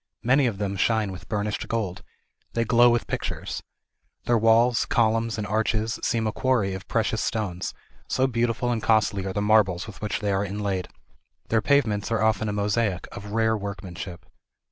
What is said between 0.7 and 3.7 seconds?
shine with burnished gold. They glow with pictures.